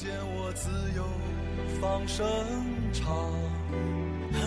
[0.00, 1.02] 见我自由
[1.80, 2.24] 放声
[2.92, 3.12] 唱，
[4.32, 4.38] 和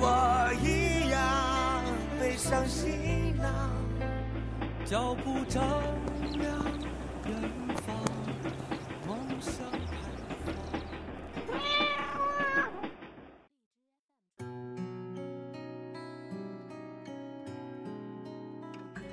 [0.00, 1.84] 我一样
[2.18, 3.70] 背上行囊，
[4.84, 5.62] 脚步丈
[6.40, 6.52] 量。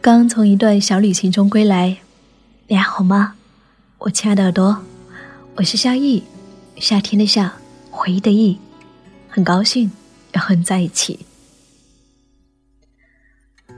[0.02, 1.98] 刚从一段小旅行中归来，
[2.68, 3.36] 你还好吗？
[4.00, 4.84] 我亲爱的耳朵，
[5.56, 6.24] 我是夏意，
[6.78, 7.54] 夏天的夏，
[7.92, 8.58] 回忆的忆，
[9.30, 9.92] 很高兴
[10.32, 11.20] 要和你在一起。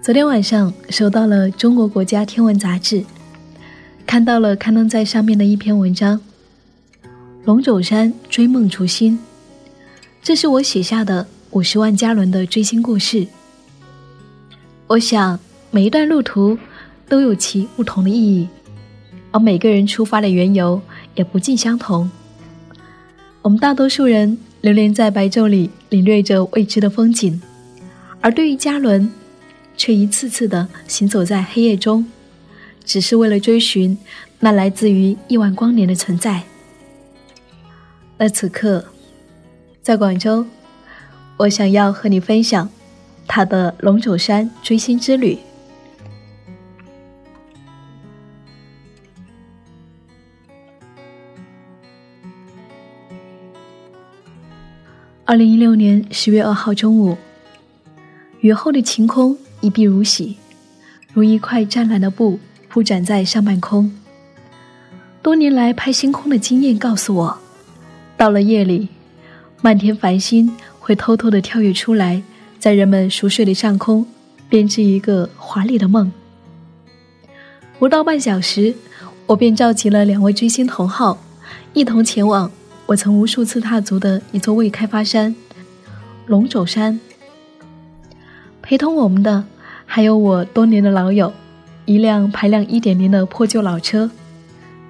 [0.01, 3.03] 昨天晚上收到了中国国家天文杂志，
[4.05, 6.17] 看到了刊登在上面的一篇文章
[7.43, 9.13] 《龙肘山追梦逐星》，
[10.23, 13.27] 这是我写下的五十万加仑的追星故事。
[14.87, 15.39] 我想。
[15.71, 16.57] 每一段路途
[17.09, 18.47] 都有其不同的意义，
[19.31, 20.81] 而每个人出发的缘由
[21.15, 22.09] 也不尽相同。
[23.41, 27.39] 我们大多数人流连在白昼里，领略着未知的风景；
[28.21, 29.11] 而对于嘉伦，
[29.77, 32.05] 却一次次的行走在黑夜中，
[32.83, 33.97] 只是为了追寻
[34.39, 36.43] 那来自于亿万光年的存在。
[38.17, 38.85] 那此刻，
[39.81, 40.45] 在广州，
[41.37, 42.69] 我想要和你分享
[43.27, 45.37] 他的龙肘山追星之旅。
[55.27, 57.17] 二零一六年十月二号中午，
[58.41, 60.37] 雨后的晴空一碧如洗，
[61.13, 63.91] 如一块湛蓝的布铺展在上半空。
[65.23, 67.39] 多年来拍星空的经验告诉我，
[68.15, 68.87] 到了夜里，
[69.63, 72.21] 漫天繁星会偷偷的跳跃出来，
[72.59, 74.05] 在人们熟睡的上空
[74.47, 76.11] 编织一个华丽的梦。
[77.79, 78.75] 不到半小时，
[79.25, 81.17] 我便召集了两位追星同好，
[81.73, 82.51] 一同前往。
[82.87, 85.35] 我曾无数次踏足的一座未开发山——
[86.27, 86.99] 龙肘山。
[88.61, 89.45] 陪同我们的
[89.85, 91.33] 还有我多年的老友，
[91.85, 94.11] 一辆排量一点零的破旧老车，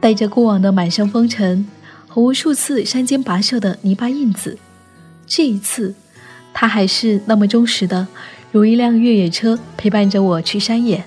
[0.02, 1.68] 带着过往的满身风尘
[2.08, 4.58] 和无数次山间跋涉的泥巴印子。
[5.26, 5.96] 这一次，
[6.54, 8.08] 他还是那么忠实的，
[8.52, 11.06] 如一辆越野车陪伴着我去山野。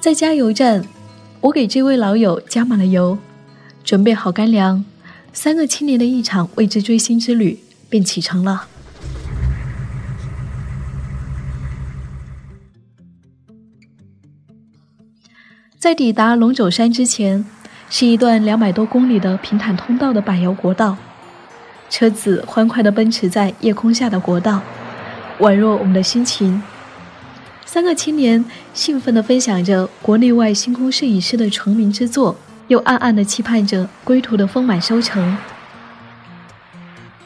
[0.00, 0.84] 在加油站，
[1.40, 3.18] 我给这位老友加满了油。
[3.84, 4.84] 准备好干粮，
[5.32, 8.68] 三个青年的一场未知追星之旅便启程了。
[15.78, 17.44] 在抵达龙肘山之前，
[17.90, 20.96] 是一段两百多公里的平坦通道的柏油国道，
[21.90, 24.62] 车子欢快地奔驰在夜空下的国道，
[25.40, 26.62] 宛若我们的心情。
[27.66, 32.36] 三个青年兴奋地分享着国内外星空摄影师的成名之作。
[32.68, 35.36] 又暗暗地期盼着归途的丰满收成。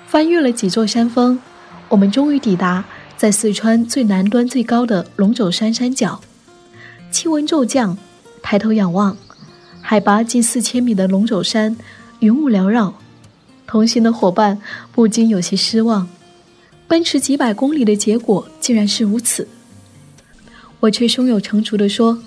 [0.06, 1.38] 翻越了几座山峰，
[1.88, 2.84] 我们终于抵达
[3.16, 6.20] 在四川最南端最高的龙肘山山脚。
[7.10, 7.96] 气温骤降，
[8.42, 9.16] 抬头仰望，
[9.80, 11.76] 海拔近四千米的龙肘山，
[12.20, 12.94] 云雾缭绕。
[13.66, 14.60] 同行的伙伴
[14.92, 16.08] 不禁有些失望，
[16.86, 19.48] 奔驰几百公里的结果竟然是如此。
[20.80, 22.22] 我却胸有成竹地说：“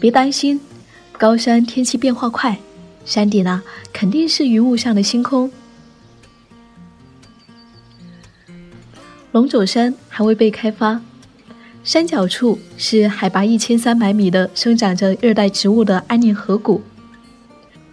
[0.00, 0.60] 别担心。”
[1.18, 2.58] 高山天气变化快，
[3.06, 5.50] 山顶呢肯定是云雾上的星空。
[9.32, 11.00] 龙肘山还未被开发，
[11.82, 16.82] 山脚处是海拔一千三百米的生长着热带植物的安宁河谷，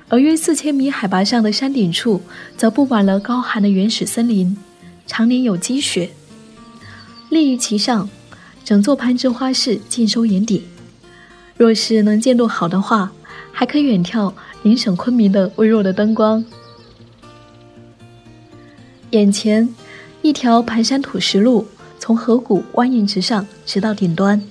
[0.09, 2.21] 而约四千米海拔上的山顶处
[2.57, 4.57] 则布满了高寒的原始森林，
[5.07, 6.09] 常年有积雪。
[7.29, 8.09] 立于其上，
[8.65, 10.63] 整座攀枝花市尽收眼底。
[11.63, 13.10] 若是能见度好的话，
[13.54, 14.33] 还可远眺
[14.63, 16.44] 邻省昆明的微弱的灯光。
[19.12, 19.74] 眼前，
[20.21, 21.65] 一条盘山土石路
[21.98, 24.44] 从河谷蜿蜒直上，直到顶端。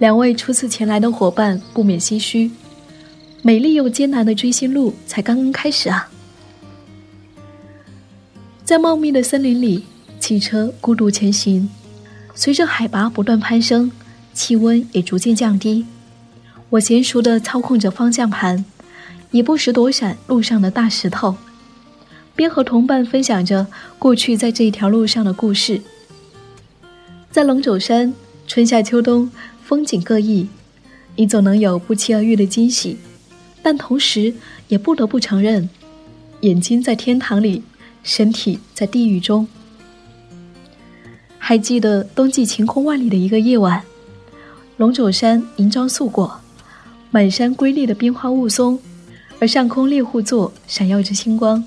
[0.00, 2.50] 两位初次前来的伙伴不免唏嘘：
[3.42, 6.10] 美丽又艰难的追星路才刚刚开始啊！
[8.64, 9.84] 在茂密的森林里，
[10.18, 11.70] 汽车孤独前行，
[12.34, 13.92] 随着海拔不断攀升。
[14.34, 15.86] 气温也逐渐降低，
[16.70, 18.64] 我娴熟地操控着方向盘，
[19.30, 21.36] 也不时躲闪路上的大石头，
[22.34, 23.66] 边和同伴分享着
[23.98, 25.80] 过去在这一条路上的故事。
[27.30, 28.12] 在龙肘山，
[28.46, 29.30] 春夏秋冬
[29.62, 30.48] 风景各异，
[31.16, 32.98] 你总能有不期而遇的惊喜，
[33.62, 34.34] 但同时
[34.68, 35.68] 也不得不承认，
[36.40, 37.62] 眼睛在天堂里，
[38.02, 39.46] 身体在地狱中。
[41.38, 43.82] 还记得冬季晴空万里的一个夜晚，
[44.76, 46.40] 龙肘山银装素裹，
[47.12, 48.76] 满山瑰丽的冰花雾凇，
[49.38, 51.62] 而上空猎户座闪耀着星光，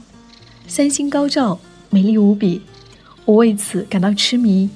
[0.67, 1.57] 三星高照，
[1.89, 2.61] 美丽无比，
[3.23, 4.69] 我为此感到痴迷。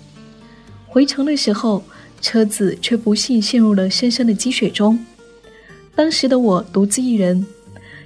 [0.88, 1.84] 回城的时候，
[2.22, 4.98] 车子却不幸陷入了深深的积雪中。
[5.94, 7.46] 当时的我独自一人，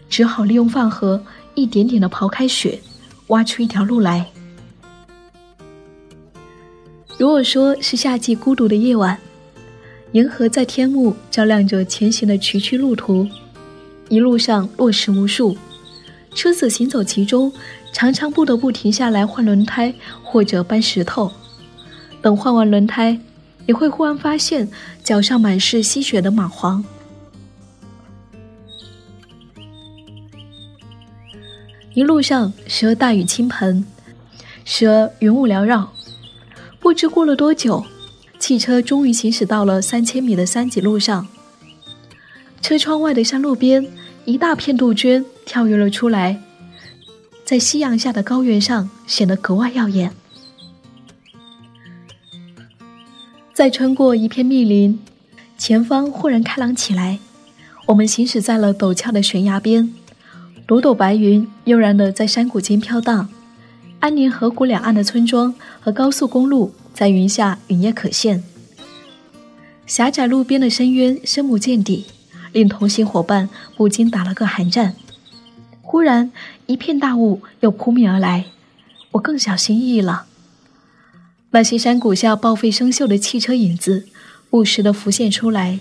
[0.10, 1.24] 只好利用饭盒
[1.54, 2.80] 一点点的刨开雪，
[3.28, 4.26] 挖出一条路来。
[7.20, 9.18] 如果说是夏季孤独的夜晚，
[10.16, 13.28] 银河在天幕照亮着前行的崎岖路途，
[14.08, 15.58] 一路上落石无数，
[16.34, 17.52] 车子行走其中，
[17.92, 21.30] 常常不得不停下来换轮胎或者搬石头。
[22.22, 23.20] 等换完轮胎，
[23.66, 24.66] 也会忽然发现
[25.04, 26.82] 脚上满是吸血的蚂蟥。
[31.94, 33.86] 一路上时而大雨倾盆，
[34.64, 35.92] 时而云雾缭绕。
[36.80, 37.86] 不知过了多久，
[38.46, 41.28] 汽车终于行驶到了三千米的山脊路上。
[42.62, 43.84] 车窗外的山路边，
[44.24, 46.40] 一大片杜鹃跳跃了出来，
[47.44, 50.12] 在夕阳下的高原上显得格外耀眼。
[53.52, 55.00] 再穿过一片密林，
[55.58, 57.18] 前方忽然开朗起来。
[57.88, 59.92] 我们行驶在了陡峭的悬崖边，
[60.68, 63.28] 朵朵白云悠然地在山谷间飘荡。
[64.02, 68.42] 安宁河谷两岸的村庄和高速公路在云下隐约可现。
[69.86, 72.06] 狭窄路边的深渊深不见底，
[72.54, 74.96] 令同行伙伴不禁打了个寒战。
[75.82, 76.32] 忽然，
[76.66, 78.46] 一片大雾又扑面而来，
[79.12, 80.26] 我更小心翼翼了。
[81.52, 84.08] 那些山谷下报废生锈的汽车影子，
[84.50, 85.80] 不时地浮现出来，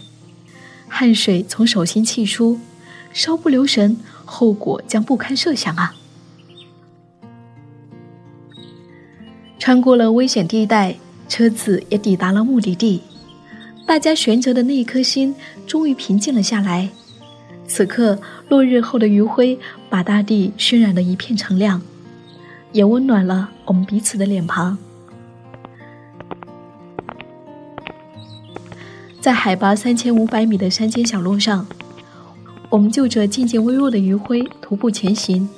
[0.89, 2.59] 汗水从手心沁出，
[3.13, 5.95] 稍不留神，后果将不堪设想啊！
[9.59, 10.97] 穿过了危险地带，
[11.29, 13.03] 车子也抵达了目的地，
[13.87, 15.35] 大家悬着的那一颗心
[15.67, 16.89] 终于平静了下来。
[17.67, 18.19] 此刻，
[18.49, 21.81] 落日后的余晖把大地渲染得一片澄亮，
[22.73, 24.77] 也温暖了我们彼此的脸庞。
[29.21, 31.67] 在海拔三千五百米的山间小路上，
[32.69, 35.49] 我们就着渐渐微弱的余晖徒步前行，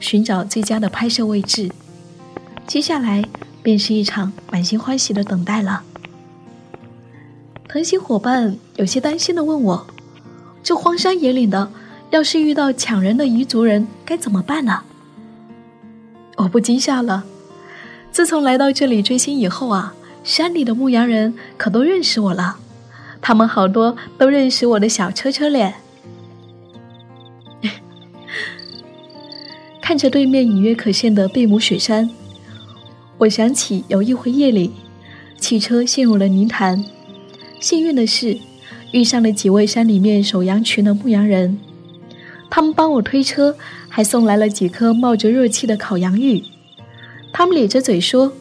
[0.00, 1.70] 寻找最佳的拍摄位置。
[2.66, 3.22] 接下来
[3.64, 5.82] 便是一场满心欢喜的等待了。
[7.66, 9.86] 同行伙伴有些担心的问我
[10.62, 11.72] ：“这荒山野岭的，
[12.10, 14.82] 要是遇到抢人的彝族人，该怎么办呢？”
[16.36, 17.24] 我不禁笑了。
[18.12, 22.58] 自从来到这里追星以后啊，山里的牧羊人可都认识我了。
[23.20, 25.74] 他们好多都认识我的小车车脸。
[29.80, 32.10] 看着对面隐约可见的贝母雪山，
[33.18, 34.72] 我想起有一回夜里，
[35.38, 36.84] 汽车陷入了泥潭。
[37.60, 38.38] 幸运的是，
[38.92, 41.58] 遇上了几位山里面守羊群的牧羊人，
[42.50, 43.56] 他们帮我推车，
[43.88, 46.42] 还送来了几颗冒着热气的烤羊芋。
[47.32, 48.32] 他们咧着嘴说：“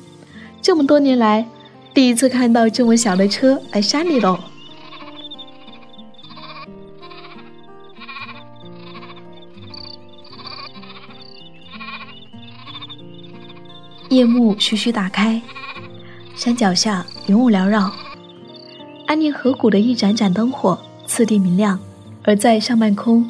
[0.62, 1.48] 这么多年来，
[1.94, 4.40] 第一次看到这么小的车来山里喽。”
[14.14, 15.42] 夜幕徐徐打开，
[16.36, 17.92] 山脚下云雾缭绕，
[19.08, 21.80] 安宁河谷的一盏盏灯火次第明亮，
[22.22, 23.28] 而在上半空，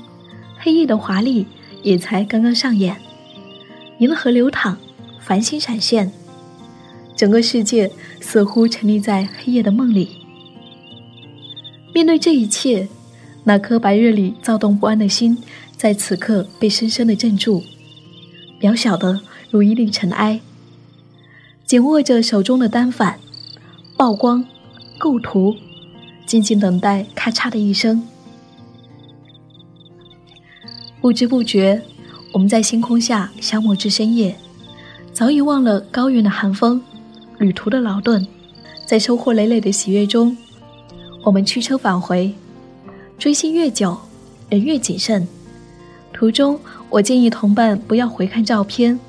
[0.58, 1.46] 黑夜的华丽
[1.84, 2.98] 也才刚刚上演。
[4.00, 4.78] 银河流淌，
[5.22, 6.12] 繁星闪现，
[7.16, 10.10] 整个世界似乎沉溺在黑夜的梦里。
[11.94, 12.90] 面对这一切，
[13.46, 15.38] 那颗白日里躁动不安的心，
[15.78, 17.63] 在此刻被深深的镇住，
[18.60, 20.42] 渺小的如一粒尘埃。
[21.74, 23.20] 紧握着手中的单反，
[23.98, 24.46] 曝光、
[25.00, 25.56] 构图，
[26.24, 28.08] 静静等待咔嚓的一声。
[31.01, 31.82] 不知不觉，
[32.32, 34.36] 我们在星空下消磨至深夜，
[35.13, 36.80] 早已忘了高原的寒风、
[37.39, 38.24] 旅途的劳顿。
[38.86, 40.38] 在收获累累的喜悦中，
[41.24, 42.32] 我们驱车返回。
[43.18, 43.98] 追星越久，
[44.48, 45.27] 人越谨慎。
[46.13, 46.60] 途中，
[46.92, 49.00] 我建议同伴不要回看照片，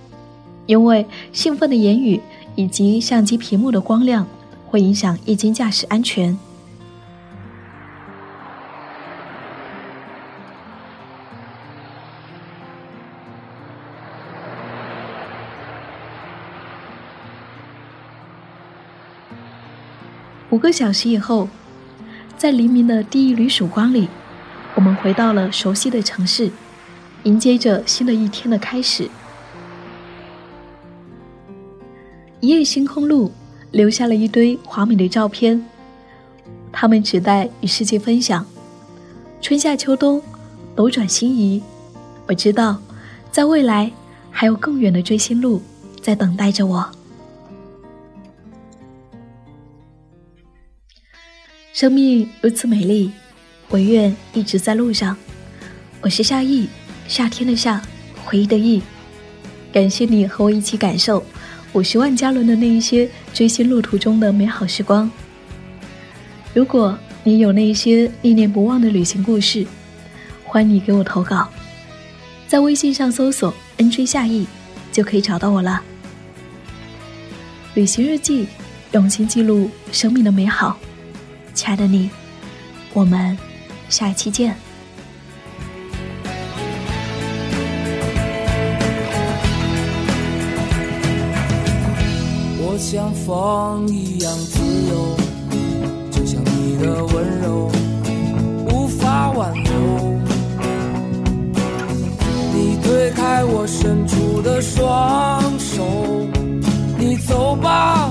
[0.64, 2.18] 因为兴奋的言语。
[2.56, 4.26] 以及相机屏幕的光亮
[4.66, 6.36] 会影响夜间驾驶安全。
[20.50, 21.48] 五个小时以后
[22.36, 24.08] 在黎明的第一缕曙光里
[24.76, 26.48] 我们回到了熟悉的城市
[27.24, 29.10] 迎接着新的一天的开始。
[32.44, 33.32] 一夜星空路
[33.70, 35.64] 留下了一堆华美的照片，
[36.70, 38.44] 他们只待与世界分享。
[39.40, 40.20] 春夏秋冬，
[40.76, 41.62] 斗转星移，
[42.26, 42.78] 我知道，
[43.32, 43.90] 在未来
[44.30, 45.62] 还有更远的追星路
[46.02, 46.86] 在等待着我。
[51.72, 53.10] 生命如此美丽，
[53.70, 55.16] 我愿一直在路上。
[56.02, 56.68] 我是夏意，
[57.08, 57.80] 夏天的夏，
[58.22, 58.82] 回忆的忆。
[59.72, 61.24] 感谢你和我一起感受。
[61.74, 65.10] 五十万加仑的那一些追星路途中的美好时光。
[66.54, 69.66] 如果你有那一些念念不忘的旅行故事，
[70.44, 71.48] 欢迎你给我投稿，
[72.46, 74.46] 在微信上搜索 “nj 夏意”
[74.92, 75.82] 就可以找到我了。
[77.74, 78.46] 旅行日记，
[78.92, 80.78] 用心记录生命的美好。
[81.54, 82.08] 亲爱的你，
[82.92, 83.36] 我们
[83.88, 84.56] 下一期见。
[92.74, 95.16] 我像风一样自由，
[96.10, 97.70] 就像你的温柔
[98.68, 99.70] 无法挽留。
[102.52, 105.84] 你推开我伸出的双手，
[106.98, 108.10] 你走吧。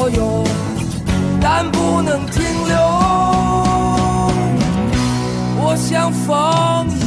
[0.00, 0.42] 所有，
[1.42, 2.74] 但不能停留。
[5.58, 6.99] 我像风。